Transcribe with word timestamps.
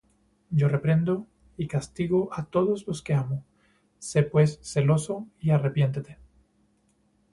Yo 0.49 0.67
reprendo 0.73 1.15
y 1.57 1.65
castigo 1.73 2.21
á 2.37 2.45
todos 2.55 2.87
los 2.87 3.03
que 3.03 3.13
amo: 3.13 3.45
sé 3.99 4.23
pues 4.23 4.57
celoso, 4.63 5.27
y 5.39 5.51
arrepiéntete. 5.51 6.17